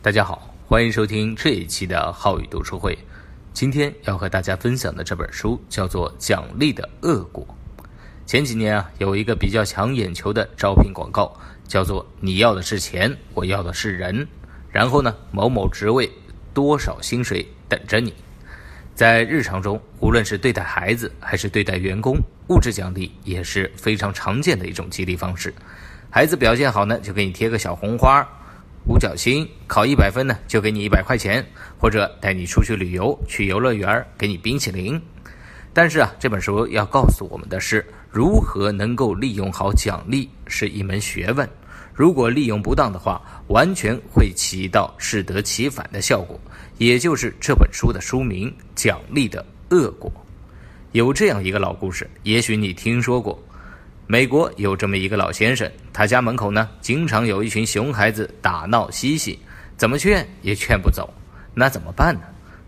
[0.00, 2.96] 大家好，欢迎收听这一期的浩宇读书会。
[3.52, 7.44] 今天要和大家分享的这本书叫做《奖励的恶果》。
[8.24, 14.26] 前几年啊，有一个比较抢眼球的招聘广告，叫做“你要的是钱，我要的是人”。
[14.70, 16.08] 然后呢，某某职位
[16.54, 18.14] 多少薪水等着你。
[18.94, 22.16] 在日常中，无论是对待孩子还是对待员工，
[22.50, 25.52] 物质奖励也是非常常见的一种激励方式。
[26.08, 28.26] 孩子表现好呢，就给你贴个小红花。
[28.88, 31.44] 五角星考一百分呢，就给你一百块钱，
[31.78, 34.98] 或者带你出去旅游，去游乐园给你冰淇淋。
[35.74, 41.46] 但是啊，这本书要告诉我们的是，如何能够利用好奖励是一门学问。
[41.92, 46.40] 如果利用不当的话，完全会起到适得其反的效果，
[46.78, 50.10] 也就是这本书的书名《奖励的恶果》。
[50.92, 53.38] 有这样一个老故事，也许你听说过。
[54.10, 59.38] 美国有这么一个老先生，他家门口呢，经常有一群熊孩子打闹嬉戏，
[59.76, 61.12] 怎么劝也劝不走，
[61.52, 62.22] 那怎么办呢？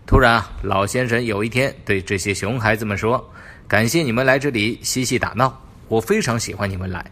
[0.05, 3.27] 突然啊，老先生有一天对这些熊孩子们说
[3.67, 7.03] ：“感谢你们来这里嬉戏打闹，我非常喜欢你们来。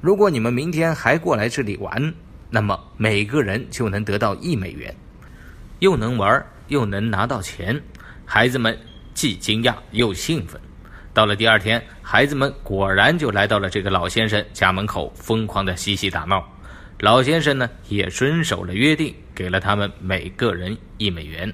[0.00, 2.14] 如果你们明天还过来这里玩，
[2.50, 4.94] 那么每个人就能得到一美元，
[5.80, 7.82] 又能玩又能拿到钱。”
[8.24, 8.78] 孩子们
[9.12, 10.60] 既惊讶又兴奋。
[11.14, 16.42] 到了第二天，孩子们果然就来到了这个老先生家门口，疯狂的嬉戏打闹。
[16.98, 21.52] 老先生呢也遵守了约定，给了他们每个人一美元。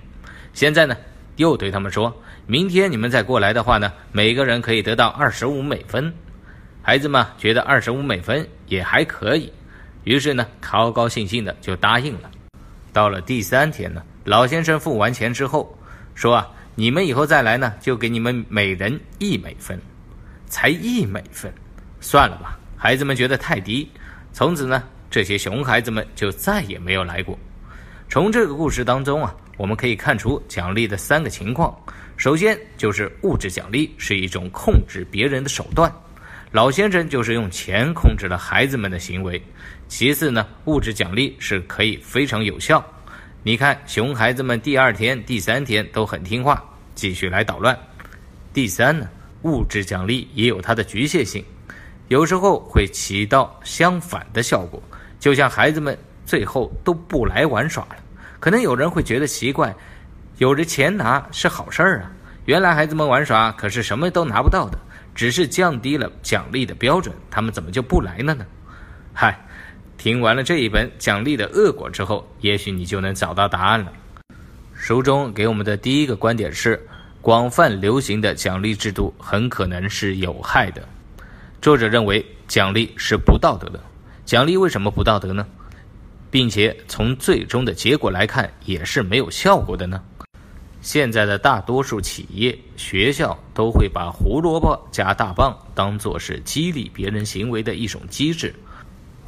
[0.53, 0.97] 现在呢，
[1.37, 2.15] 又对他们说
[2.47, 6.13] ：“明天你们再过来的话呢，每个人可以得到二十五美分。”
[6.81, 9.53] 孩子们觉得二十五美分也还可以，
[10.05, 12.31] 于是呢，高高兴兴的就答应了。
[12.93, 15.77] 到了第三天呢，老先生付完钱之后
[16.15, 16.49] 说：“啊。”
[16.79, 19.77] 你们以后再来呢，就给你们每人一美分，
[20.47, 21.53] 才一美分，
[21.99, 22.57] 算了吧。
[22.77, 23.91] 孩子们觉得太低，
[24.33, 27.37] 从此呢，这些熊孩子们就再也没有来过。
[28.09, 31.77] 从这个故事当中啊，我们可以看出奖励的三个情况。
[32.17, 35.93] 首先就是物质奖励是一种控制别人的手段，
[36.53, 39.43] 老先生就是用钱控制了孩子们的行为。
[39.89, 42.81] 其次呢，物质奖励是可以非常有效。
[43.45, 46.63] 你看，熊孩子们第二天、第三天都很听话，
[46.97, 47.79] 继续来捣乱。
[48.53, 49.09] 第三呢，
[49.43, 51.43] 物质奖励也有它的局限性，
[52.09, 54.83] 有时候会起到相反的效果。
[55.21, 57.97] 就像孩子们最后都不来玩耍了，
[58.41, 59.75] 可能有人会觉得奇怪，
[60.39, 62.11] 有着钱拿是好事儿啊。
[62.45, 64.77] 原来孩子们玩耍可是什么都拿不到的，
[65.15, 68.45] 只是降低了奖励的标准，他们怎么就不来了呢？
[69.15, 69.39] 嗨。
[69.99, 73.93] 听完了这一本奖励的恶果之后，也许你就能找到答案了。
[74.73, 76.81] 书中给我们的第一个观点是：
[77.21, 80.89] 广泛流行的奖励制度很可能是有害的。
[81.61, 83.81] 作者认为奖励是不道德的。
[84.25, 85.45] 奖励为什么不道德呢？
[86.31, 90.01] 并且从最终的结果来看，也是没有效果的呢？
[90.81, 98.55] 现在的大多数企业、学校都会把胡萝卜加大棒当做是激励别人行为的一种机制。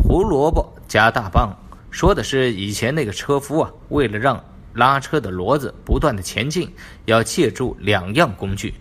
[0.02, 1.56] 胡萝卜加大棒，
[1.90, 4.42] 说的是以前那个车夫啊，为了让
[4.74, 6.68] 拉车的骡子不断的前进，
[7.04, 8.74] 要借助两样工具。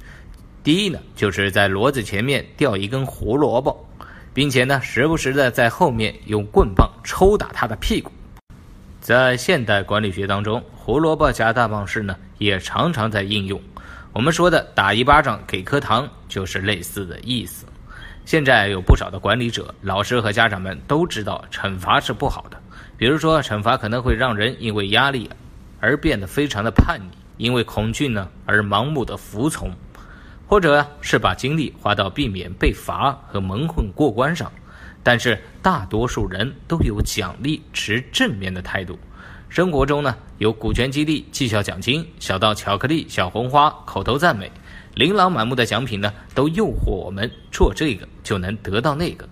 [0.64, 3.88] 第一呢，就是在骡子前面吊一根胡萝卜，
[4.34, 8.12] 并且呢，时不时的在后面用棍棒抽打他的屁股。
[9.00, 13.62] 在现代管理学当中，胡萝卜加大棒式呢，也常常在应用。
[14.14, 17.66] 我们说的打一巴掌给颗糖，就是类似的意思。
[18.30, 22.62] 现在有不少的管理者、老师和家长们都知道惩罚是不好的。
[22.96, 25.28] 比如说，惩罚可能会让人因为压力
[25.80, 29.72] 而变得非常的叛逆，因为恐惧呢而盲目的服从，
[30.46, 34.52] 或者是把精力花到避免被罚和蒙混过关上。
[35.02, 39.00] 但是大多数人都有奖励持正面的态度。
[39.48, 44.52] 生活中呢，有股权激励、绩效奖金，小到巧克力、小红花、口头赞美。
[44.96, 49.28] 琳琅满目的奖品呢，都诱惑我们做这个就能得到那个。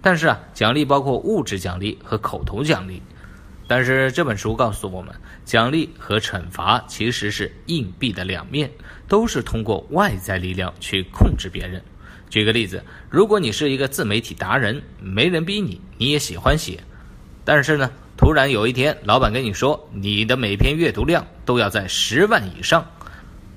[0.00, 3.00] 但是啊，奖励包括物质奖励和口头奖励。
[3.68, 5.14] 但是这本书告诉我们，
[5.44, 8.70] 奖励和惩罚其实是硬币的两面，
[9.06, 11.80] 都是通过外在力量去控制别人。
[12.28, 16.80] 举个例子，如果你是一个自媒体达人，没人逼你，你也喜欢写。
[17.44, 22.84] 但是呢，突然有一天，老板跟你说，你的每篇阅读量都要在十万以上。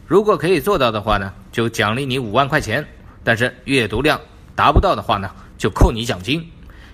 [0.07, 2.83] 如果可以做到的话呢，就奖励你五万块钱；
[3.23, 4.21] 但是阅读量
[4.55, 6.47] 达不到的话呢，就扣你奖金。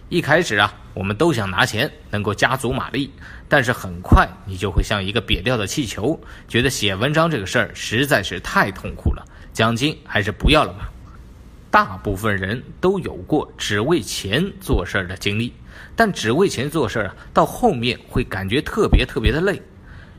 [0.07, 3.11] 一开始啊，我们都想拿钱，能够加足马力，
[3.49, 6.17] 但是很快你就会像一个瘪掉的气球，
[6.47, 10.89] 觉得写文章这个事儿实在是太痛苦了，奖金还是不要了吧。
[11.69, 15.53] 大部分人都有过只为钱做事儿的经历，
[15.97, 19.61] 但只为钱做事儿啊，到后面会感觉特别特别的累。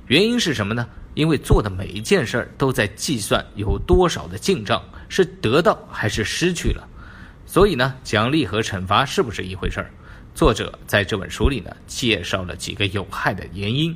[0.08, 0.86] 原因是什么呢？
[1.14, 6.88] 因为做的每一件事儿都在计算有多少的进账，是得到还是失去了。
[7.46, 9.90] 所以呢，奖励和惩罚是不是一回事儿？
[10.34, 13.94] 作者在这本书里呢，介绍了几个有害的原因，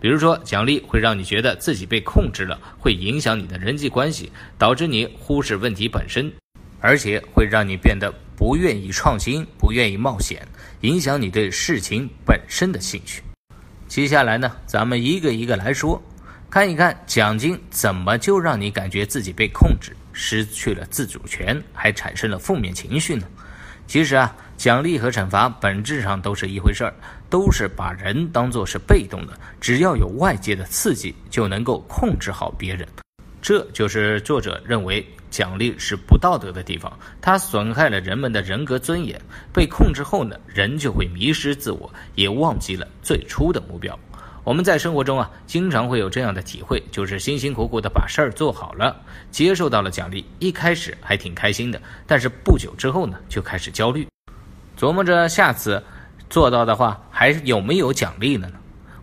[0.00, 6.32] 比如说，奖励会让你觉得自己被控制了，会影响你的人际关系，导致你忽视问题本身，
[6.80, 10.48] 而且会让你变得不愿意创新，不愿意冒险，
[10.80, 13.22] 影响你对事情本身的兴趣。
[13.86, 16.02] 接下来呢，咱们一个一个来说，
[16.54, 23.26] 看一看奖金怎么就让你感觉自己被控制，失去了自主权，还产生了负面情绪呢？
[23.88, 26.94] 其实啊，奖励和惩罚本质上都是一回事儿，
[27.28, 32.86] 都是把人当作是被动的，只要有外界的刺激，就能够控制好别人。
[33.42, 39.20] 这就是作者认为奖励是不道德的地方，它损害了人们的人格尊严。
[39.52, 43.98] 被控制后呢，人就会迷失自我，也忘记了最初的目标。
[44.44, 48.94] 我们在生活中啊，经常会有这样的体会，就是辛辛苦苦的把事儿做好了，
[49.30, 54.06] 接受到了奖励，一开始还挺开心的，但是不久之后呢，就开始焦虑，
[54.78, 55.82] 琢磨着下次
[56.28, 58.56] 做到的话还有没有奖励了呢？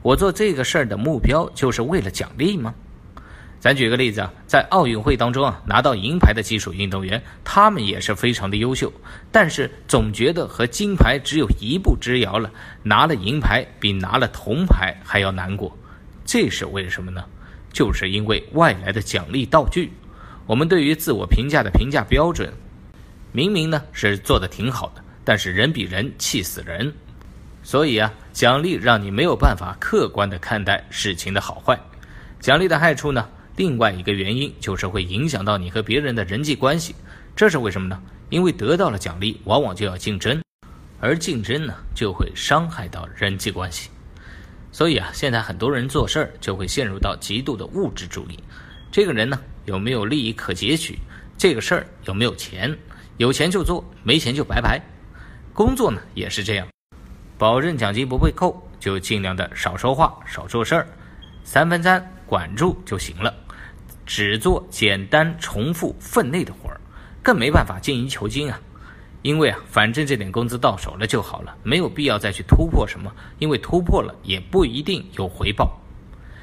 [0.04, 2.76] 我做这个事儿的目标就是为了奖励吗？
[3.62, 8.92] 咱举个例子啊，在奥运会当中啊，拿到银牌的技术运动员，他们也是非常的优秀，
[9.32, 12.50] 但是总觉得和金牌只有一步之遥了。
[12.82, 15.78] 拿了银牌比拿了铜牌还要难过，
[16.26, 17.24] 这是为什么呢？
[17.72, 19.94] 就是因为外来的奖励道具。
[20.48, 22.52] 我们对于自我评价的评价标准，
[23.32, 26.92] 明明呢是做的挺好的，但是人比人气死人。
[27.62, 31.80] 所以啊，奖励让你没有办法客观的看待事情的好坏。
[32.40, 33.30] 奖励的害处呢？
[33.62, 36.96] 另外一个原因就是会影响到你和别人的人际关系，
[37.36, 38.02] 这是为什么呢？
[38.32, 40.42] 因为得到了奖励，往往就要竞争，
[41.00, 43.92] 而竞争呢就会伤害到人际关系。
[44.72, 48.40] 所以啊，现在很多人做事儿就会陷入到极度的物质主义。
[48.92, 50.98] 这个人呢有没有利益可截取？
[51.38, 52.76] 这个事儿有没有钱？
[53.18, 54.82] 有钱就做，没钱就拜拜。
[55.54, 56.68] 工作呢也是这样，
[57.38, 60.88] 保证奖金不被扣，就尽量的少说话，少做事儿，
[61.44, 62.04] 三分三。
[62.32, 63.41] 管住就行了，
[64.14, 66.78] 只做简单重复分内的活儿，
[67.24, 68.60] 更没办法精益求精啊。
[69.22, 73.10] 因为啊，反正这点工资到手了就好了，没有必要再去突破什么，
[73.40, 75.80] 因为突破了也不一定有回报。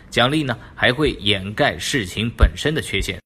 [0.09, 3.21] 奖励呢，还会掩盖事情本身的缺陷。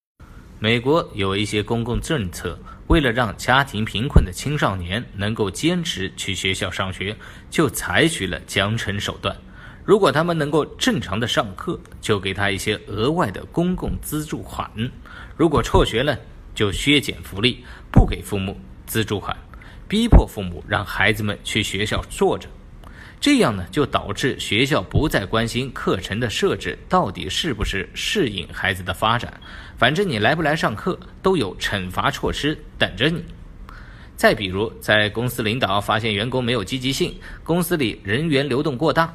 [0.58, 7.16] 美国有一些公共政策，为了让家庭贫困的青少年能够坚持去学校上学，
[7.48, 9.36] 就采取了奖惩手段。
[9.84, 14.70] 如果他们能够正常的上课，就给他一些额外的公共资助款；
[15.36, 16.16] 如果辍学了，
[16.54, 18.56] 就削减福利，不给父母
[18.86, 19.36] 资助款，
[19.88, 22.48] 逼迫父母让孩子们去学校坐着。
[23.20, 29.40] 这样呢，就导致学校不再关心课程的设置到底是不是适应孩子的发展，
[29.76, 33.24] 反正你来不来上课都有惩罚措施等着你。
[34.16, 39.12] 再比如，在公司领导发现员工没有积极性，公司里人员流动过大。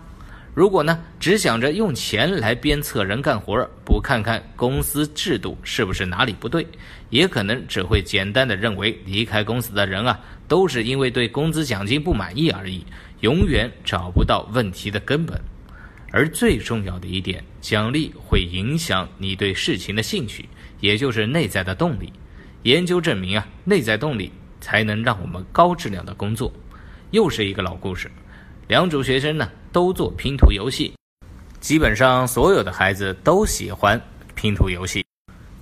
[0.57, 6.65] 如果呢，只想着用钱来鞭策人干活，不看看公司制度是不是哪里不对，
[7.11, 12.83] 也可能只会简单的认为离开公司的人啊，都是因为对工资奖金不满意而已，
[13.19, 15.39] 永远找不到问题的根本。
[16.11, 20.49] 而最重要的一点，奖励会影响你对事情的兴趣，
[20.79, 22.11] 也就是内在的动力。
[22.63, 26.51] 研究证明啊，内在动力才能让我们高质量的工作。
[27.11, 28.09] 又是一个老故事。
[28.67, 30.93] 两组学生呢都做拼图游戏，
[31.61, 34.01] 基本上所有的孩子都喜欢
[34.35, 35.05] 拼图游戏。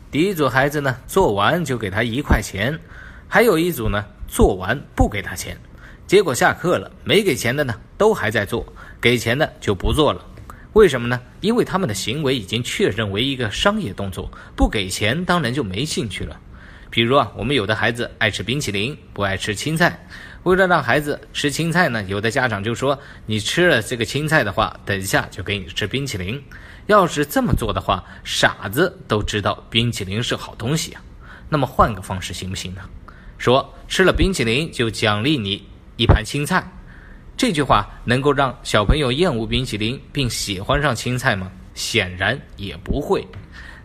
[0.09, 2.79] 第一组孩子呢做完就给他一块钱，
[3.27, 5.55] 还有一组呢做完不给他钱。
[6.07, 8.65] 结果下课了，没给钱的呢都还在做，
[8.99, 10.25] 给钱的就不做了。
[10.73, 11.21] 为什么呢？
[11.41, 16.39] 因为他们的行为已经确认为一个商业动作，不给钱当然就没兴趣了。
[16.89, 20.07] 比如啊，我们有的孩子爱吃冰淇淋，不爱吃青菜。
[20.45, 26.39] 为了让孩子吃青菜呢，有的家长就说：“你吃了这个青菜的话，等一下就给你吃冰淇淋。”
[26.85, 31.01] 要是这么做的话，傻子都知道冰淇淋是好东西啊。
[31.49, 32.81] 那么换个方式行不行呢？
[33.39, 36.63] 说吃了冰淇淋就奖励你一盘青菜，
[37.35, 41.51] 这句话能够让小朋友厌恶冰淇淋并喜欢上青菜吗？
[41.73, 43.27] 显然也不会。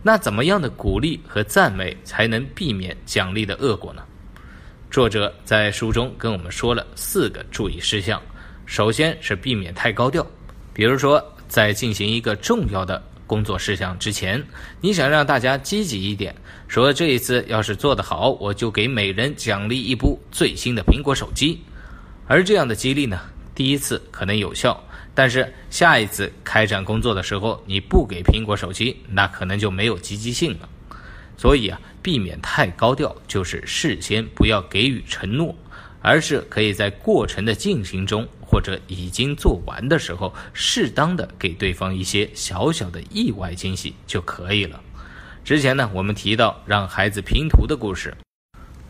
[0.02, 4.02] 那怎么样的鼓励和赞美才能避免奖励的恶果呢？
[4.90, 8.20] 作者在书中跟我们说了四个注意事项。
[8.66, 10.26] 首先是避免太高调，
[10.74, 14.44] 比如说在进行一个重要的工作事项之前，
[14.80, 16.34] 你想让大家积极一点，
[16.66, 21.60] 说这一次要是做得好，我就给每人奖励一部最新的苹果手机。
[22.26, 23.20] 而这样的激励呢，
[23.54, 24.82] 第一次可能有效，
[25.14, 30.68] 但是下一次开展工作的时候，你不给苹果手机，那可能就没有积极性了。
[31.40, 35.54] 所以啊，避免太高调，就是事先不要给予承诺，
[36.02, 44.78] 而是可以在过程的进行中，或者已经做完的时候，适当的给对方一些小小的意外惊喜就可以了。
[45.42, 48.14] 之前呢，我们提到让孩子拼图的故事。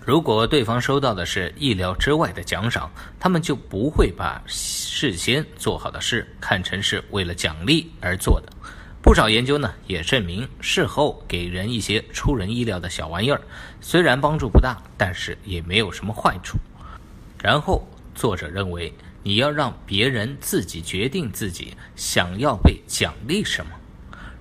[0.05, 2.91] 如果对方收到的是意料之外的奖赏，
[3.21, 8.53] 他们就不会把事先做好的事看成是为了奖励而做的。
[9.03, 13.41] 不少研究呢也证明，事后给人一些出人意料的小玩意儿，
[13.81, 16.59] 虽然帮助不大，但是也没有什么坏处。
[17.43, 18.93] 然后，作者认为
[19.23, 23.73] 你要让别人自己决定自己想要被奖励什么。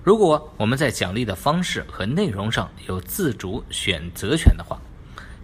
[0.04, 4.78] 如果我们在奖励的方式和内容上有自主选择权的话。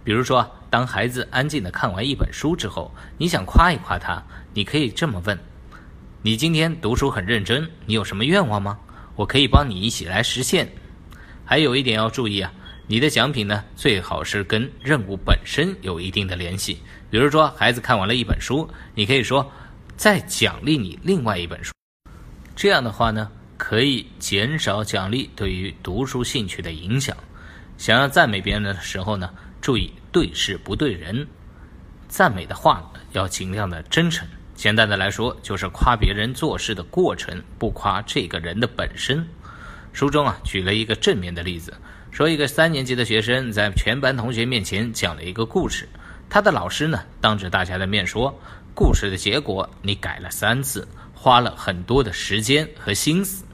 [0.03, 5.37] 比如说，当孩子安静地看完一本书之后，你想夸一夸他，你可以这么问
[6.23, 8.79] ：“你今天读书很认真，你有什么愿望吗？
[9.17, 10.71] 我可以帮你一起来实现。”
[11.43, 12.49] 还有一点要注意啊，
[12.87, 16.79] 你的奖品呢，最好是跟任务本身有一定的联系。
[17.09, 19.51] 比如说，孩子看完了一本书，你可以说
[19.97, 21.73] ：“再奖励你另外一本书。”
[22.55, 27.15] 这样的话呢，可以减少奖励对于读书兴趣的影响。
[27.77, 29.29] 想要赞美别人的时候呢？
[29.59, 31.27] 注意对事不对人，
[32.07, 34.27] 赞美的话要尽量的真诚。
[34.57, 39.23] 简单的来说，就是夸别人做事的过程，不夸这个人的本身。
[39.93, 41.71] 书中啊举了一个正面的例子，
[42.09, 45.87] 说一个三年级的学生在全班同学面前讲了一个故事，
[46.27, 48.33] 他的老师呢当着大家的面说，
[48.73, 53.45] 故事的结果你改了三次，花了很多的时间和心思。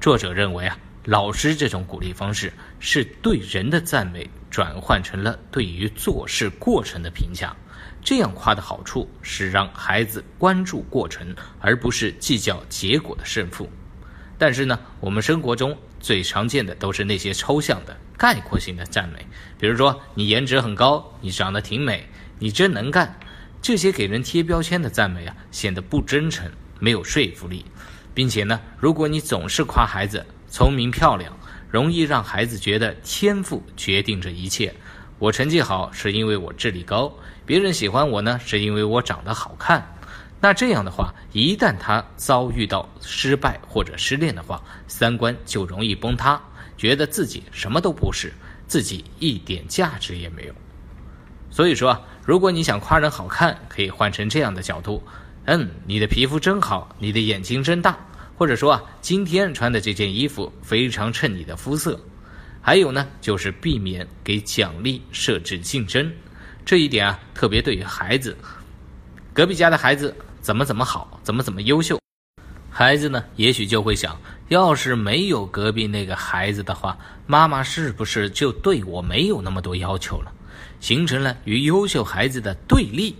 [0.00, 0.76] 作者认为啊。
[1.06, 7.56] 老师这种鼓励方式是对人的赞美转换成了对于做事过程的评价，
[8.02, 13.70] 这样夸的好处是让孩子关注过程，而不是计较结果的胜负。
[14.38, 19.26] 但是呢，我们生活中最常见的都是那些抽象的、概括性的赞美，
[19.58, 23.18] 比如说你颜值很高，你长得挺美，你真能干，
[23.60, 27.64] 这些给人贴标签的赞美啊，显得不真诚，没有说服力，
[28.14, 30.24] 并且呢，如果你总是夸孩子。
[30.52, 31.32] 聪明漂亮，
[31.70, 34.74] 容易让孩子觉得天赋决定着一切。
[35.20, 37.08] 我成绩好是因为我智力高，
[37.44, 39.96] 别人喜欢我呢是因为我长得好看。
[40.40, 46.40] 那这样的话，一旦他遭遇到失败或者失恋的话，三观就容易崩塌，
[46.76, 48.32] 觉得自己什么都不是，
[48.66, 50.54] 自己一点价值也没有。
[51.50, 55.02] 所以说，如果你想夸人好看，可以换成这样的角度：
[55.44, 57.98] 嗯，你的皮肤真好，你的眼睛真大。
[58.38, 62.00] 或者说啊，今天穿的这件衣服非常衬你的肤色。
[62.62, 66.10] 还有呢，就是避免给奖励设置竞争，
[66.64, 68.36] 这一点啊，特别对于孩子。
[69.32, 71.98] 隔壁家的孩子怎么怎么好，怎么怎么优秀，
[72.70, 80.32] 孩子呢，也许就会想，要是没有隔壁那个孩子的话，妈妈是不是就对我没有那么多要求了？
[80.80, 83.14] 形成了与优秀孩子的对立。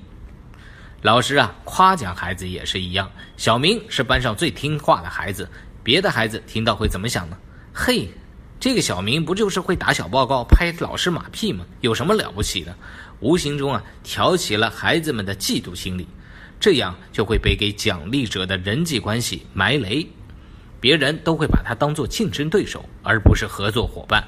[1.03, 3.11] 老师啊，夸奖孩子也是一样。
[3.37, 5.49] 小明是班上最听话的孩子，
[5.83, 7.37] 别的孩子听到会怎么想呢？
[7.73, 8.11] 嘿，
[8.59, 11.65] 这个小明不就是会打小报告、拍老师马屁吗？
[11.81, 12.75] 有什么了不起的？
[13.21, 16.07] 无形中啊，挑起了孩子们的嫉妒心理，
[16.59, 20.07] 这样就会被给奖励者的人际关系埋雷，
[20.81, 24.27] 别人都会把他当做竞争对手，而不是合作伙伴。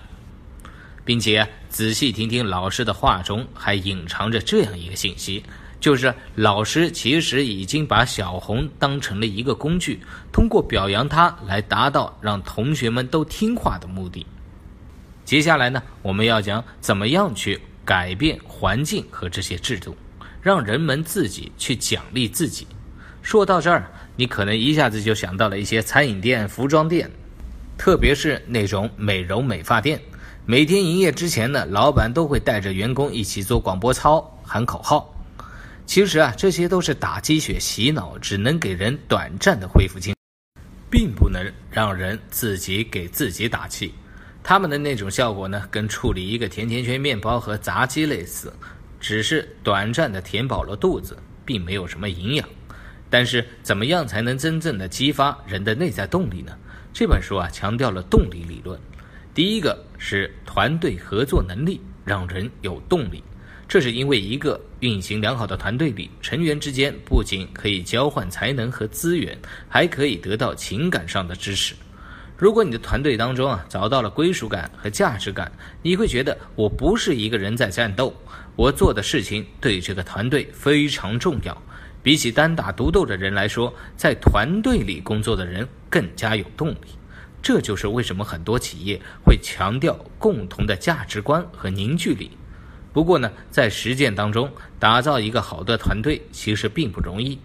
[1.05, 5.43] 并且仔细听听老师的话中，还隐藏着这样一个信息。
[5.81, 9.99] 就是老师其实已经把小红当成了一个工具，
[10.31, 14.25] 通过表扬他来达到让同学们都听话的目的。
[15.25, 19.97] 接下来呢，我们要讲怎么样去改变环境和这些制度，
[20.41, 22.67] 让人们自己去奖励自己。
[23.23, 27.11] 说到这儿，你可能一下子就想到了一些餐饮店、服装店，
[27.79, 30.01] 特别是那种美容美发店，
[30.45, 35.09] 每天营业之前呢，老板都会带着员工一起做广播操，喊口号。
[35.87, 40.15] 其实啊，这些都是打鸡血、洗脑，只能给人短暂的恢复精
[40.89, 43.93] 并不能让人自己给自己打气。
[44.45, 48.53] 他们的那种效果呢，跟处理一个甜甜圈面包和炸鸡类似，
[49.01, 52.49] 只是短暂的填饱了肚子，并没有什么营养。
[53.09, 56.57] 但是，怎么样才能真正的激发人的内在动力呢？
[56.93, 58.79] 这本书啊，强调了动力理论。
[59.33, 63.23] 第一个是团队合作能力，让人有动力。
[63.69, 71.75] 这是因为一个运行良好的团队里，成员之间不仅可以交换才能和资源，还可以得到情感上的支持。
[72.37, 78.15] 如果你的团队当中啊找到了归属感和价值感，你会觉得我不是一个人在战斗，
[78.57, 81.63] 我做的事情对这个团队非常重要。
[82.03, 86.99] 比起单打独斗的人来说，在团队里工作的人更加有动力。
[87.41, 92.31] 这就是为什么很多企业会强调共同的价值观和凝聚力。
[92.93, 97.39] 不过呢，在实践当中，打造一个好的团队其实并不容易。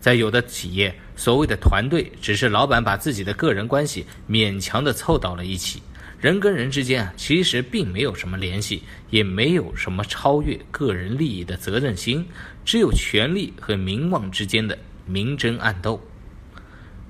[0.00, 5.82] 在有的企业，所谓的团队只是老板把自己的个人关系勉强的凑到了一起。
[6.20, 12.26] 人跟人之间啊，其实并没有什么联系，也没有什么超越个人利益的责任心，
[12.64, 16.00] 只有权力和名望之间的明争暗斗。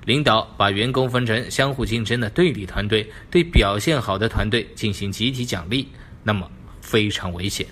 [0.03, 5.87] 领导把员工分成相互竞争的对立团队，对表现好的团队进行集体奖励，
[6.21, 7.65] 那么非常危险。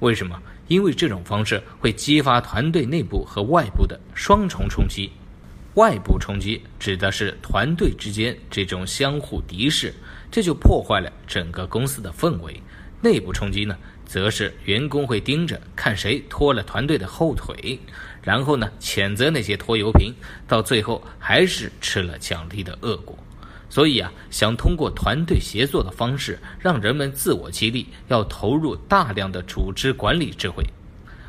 [0.00, 0.40] 为什么？
[0.68, 5.10] 因为这种方式会激发团队内部和外部的双重冲击。
[5.74, 9.94] 外部冲击指的是团队之间这种相互敌视。
[10.30, 12.58] 这就破坏了整个公司的氛围。
[13.02, 13.76] 内部冲击呢，
[14.06, 17.78] 则是员工会盯着看谁拖了团队的后腿，
[18.22, 20.14] 然后呢谴责那些拖油瓶，
[20.48, 23.14] 到最后还是吃了奖励的恶果。
[23.68, 30.64] 所以啊，想通过团队协作的方式让人们自我激励，要投入大量的组织管理智慧。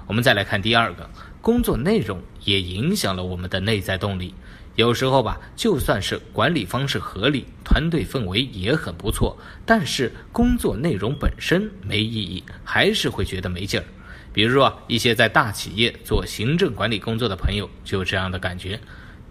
[0.07, 1.09] 我们再来看第二个，
[1.43, 4.33] 工作内容也影响了我们的内在动力。
[4.75, 13.83] 有时候吧，就算是管理方式合理，团队氛围也很不错，但是工作内容本身没意义，还是会觉得没劲儿。
[14.31, 18.79] 比如说，一些在大企业做行政管理工作的朋友就这样的感觉：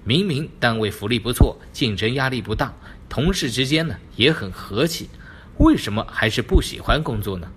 [0.05, 2.75] 明明单位福利不错，竞争压力不大，
[3.09, 5.09] 同事之间呢也很和气，
[5.57, 7.51] 为什么还是不喜欢工作呢？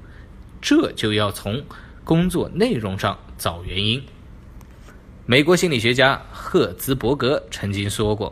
[0.61, 1.61] 这就要从
[2.05, 4.01] 工作内容上找原因。
[5.27, 8.31] 美国心理学家赫兹伯格曾经说过：“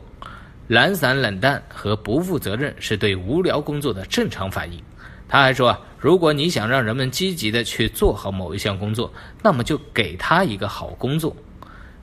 [0.70, 4.80] 懒散、冷淡和不负责任是对无聊工作的正常反应。”
[5.28, 11.36] 他还说：“啊如果你想让人们积极的去做好某一项工作，那么就给他一个好工作。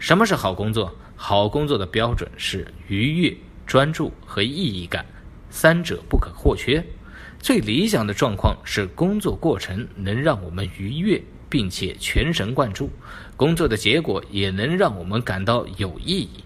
[0.00, 0.92] 什么是好工作？
[1.14, 3.36] 好工作的标准是愉悦、
[3.68, 5.06] 专注和意义感，
[5.50, 6.84] 三者不可或缺。
[7.38, 12.88] 最理想的状况是工作过程能让我们愉悦。”并且全神贯注，
[13.36, 16.44] 工作的结果也能让我们感到有意义。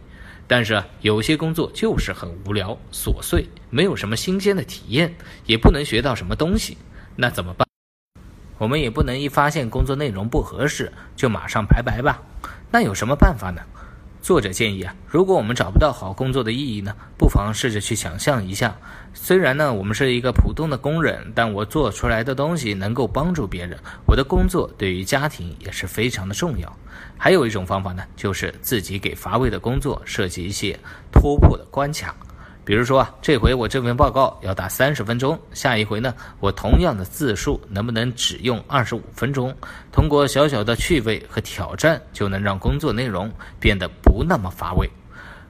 [0.48, 5.14] 但是啊，有些工作就是很无聊、琐碎，没有什么新鲜的体验，
[5.46, 6.76] 也不能学到什么东西。
[7.16, 7.66] 那怎么办？
[8.58, 12.22] 我们也不能一发现工作内容不合适就马上拜拜吧？
[12.70, 13.62] 那有什么办法呢？
[14.24, 18.74] 作者建议啊，如果我们找不到好工作的意义呢，不妨试着去想象一下，
[19.12, 26.74] 虽然呢我们是一个普通的工人，但我做出来的东西能够帮助别人，我的工作对于家庭也是非常的重要。
[27.18, 30.74] 还有一种方法呢，就是自己给乏味的工作设计一些
[31.12, 32.16] 突破的关卡。
[32.64, 39.54] 比如说啊，这回我这份报告要打三十分钟，下一回呢，我同样的字数能不能只用二十五分钟？
[39.92, 44.88] 通过小小的趣味和挑战，就能让工作内容变得不那么乏味。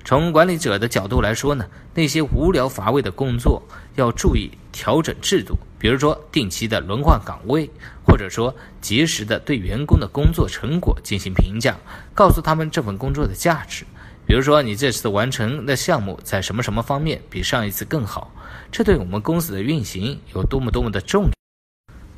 [0.04, 3.62] 从管理者的角度来说呢，那些无聊乏味的工作
[3.94, 7.70] 要注意调整制度，比如说定期的轮换岗位，
[8.04, 11.76] 或者说及时的对员工的工作成果进行评价，
[12.12, 13.84] 告诉他们这份工作的价值。
[14.26, 18.34] 比如说，你这次完成的项目在什么什么方面比上一次更好？
[18.72, 21.30] 这对我们公司的运行有多么多么的重要？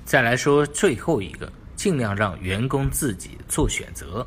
[0.05, 4.25] 再来说最后一个，尽量让员工自己做选择。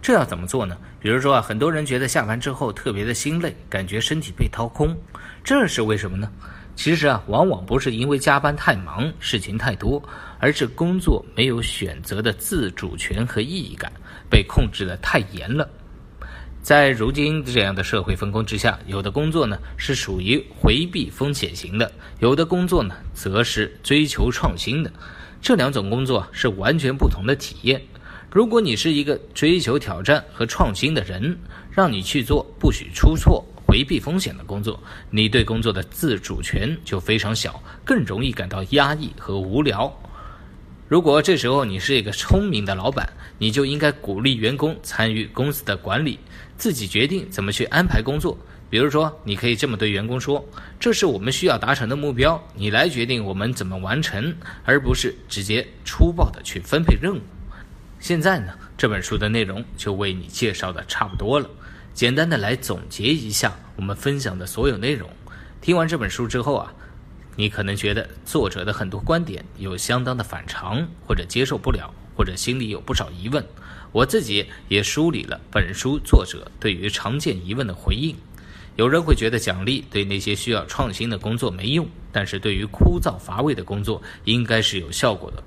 [0.00, 0.78] 这要怎么做呢？
[0.98, 4.96] 比如说啊，很多人觉得下班之后特别的心累，感觉身体被掏空，
[5.44, 6.30] 这是为什么呢？
[6.74, 10.02] 其实啊，往往不是因为加班太忙、事情太多，
[10.38, 13.92] 而是工作没有选择的自主权和意义感，
[14.30, 15.68] 被控制的太严了。
[16.62, 24.92] 在如今这样的社会分工之下，有的工作呢是属于回避风险型的，有的工作呢则是追求创新的。
[25.40, 27.80] 这两种工作是完全不同的体验。
[28.30, 31.36] 如果你是一个追求挑战和创新的人，
[31.70, 39.90] 让你去做不许出错、回避风险的工作，你对工作的自主权就非常小，更容易感到压抑和无聊。
[40.90, 46.18] 如果这时候你是一个聪明的老板，你就应该鼓励员工参与公司的管理。
[46.56, 48.36] 自己决定怎么去安排工作，
[48.68, 50.44] 比如说，你可以这么对员工说
[50.80, 57.20] ：“这是我们需要达成的目标，你来决定我们怎么完成，而不是直接粗暴的去分配任务。”
[58.00, 61.48] 现在呢，这本书的内容就为你介绍的差不多了。
[61.94, 65.08] 简单的来总结一下我们分享的所有内容。
[65.60, 66.74] 听完这本书之后啊，
[67.36, 73.44] 你可能觉得作者的很多观点有相当的反常，或者接受不了，或者心里有不少疑问。
[73.92, 78.14] 我自己也梳理了本书作者对于常见疑问的回应。
[78.76, 85.42] 有人会觉得奖励对那些需要创新的工作没用，但是对于枯燥乏味的工作应该是有效果的。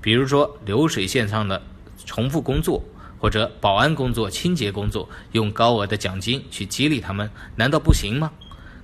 [0.00, 1.60] 比如说流水线上的
[2.06, 2.82] 重复工作，
[3.18, 8.30] 或者保安工作、清洁工作，用高额的奖金去激励他们，难道不行吗？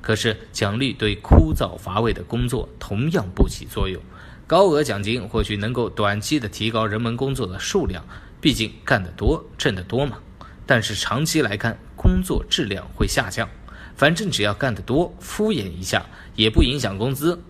[0.04, 3.98] 可是奖励对枯燥乏味的工作同样不起作用。
[4.46, 8.04] 高额奖金或许能够短期的提高人们工作的数量，
[8.38, 10.18] 毕竟干得多挣得多嘛。
[10.66, 13.48] 但是长期来看，工作质量会下降。
[13.96, 16.04] 反正只要干得多，敷衍一下
[16.36, 17.42] 也不影响工资。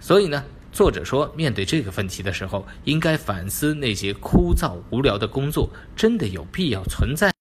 [0.00, 7.32] 所以呢，作者说，面对这个问题的时候，应该反思那些枯燥无聊的工作真的有必要存在。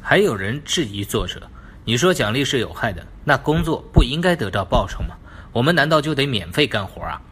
[0.00, 1.48] 还有人质疑作者
[1.88, 5.14] ：“你说奖励是有害的，那工作不应该得到报酬吗？
[5.52, 7.22] 我们难道就得免费干活啊？”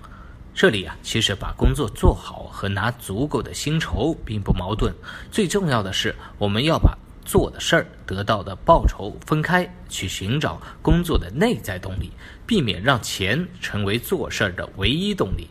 [0.55, 4.95] 这里啊，其实把工作做好和拿足够的薪酬并不矛盾。
[5.29, 12.13] 最重要的是，我们要把做的事儿得到的报酬分开，去寻找工作的内在动力，
[12.47, 15.51] 避免让钱成为做事儿的唯一动力。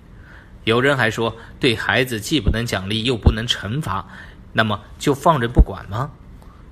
[0.64, 4.08] 有人还说，对孩子既不能奖励又不能惩罚，
[4.54, 6.10] 那么就放任不管吗？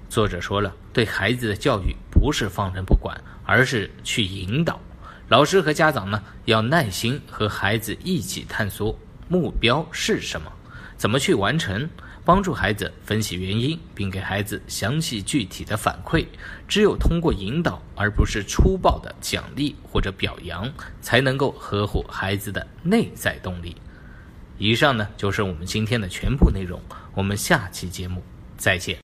[0.08, 4.80] 作者说了，对孩子的教育不是放任不管，而是去引导。
[5.28, 8.96] 老师和家长呢，要耐心和孩子一起探索
[9.28, 10.52] 目标是什么，
[10.98, 11.90] 怎么去完成，
[12.24, 16.24] 帮助孩子分析原因，并给孩子详细具体的反馈。
[16.68, 23.76] 只有通过引导，而不是粗暴的奖励或者表扬，才能够呵护孩子的内在动力。
[24.60, 26.80] 以上呢，就是我们今天的全部内容。
[27.16, 28.22] 我们下期节目
[28.58, 29.00] 再见。